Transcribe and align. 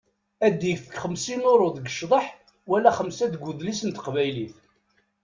Ad 0.45 0.59
yefk 0.69 0.93
xemsin 1.03 1.47
uṛu 1.53 1.69
deg 1.75 1.87
ccḍeḥ 1.91 2.27
wala 2.69 2.91
xemsa 2.97 3.25
deg 3.33 3.41
udlis 3.49 3.81
n 3.83 3.89
teqbaylit. 3.91 4.55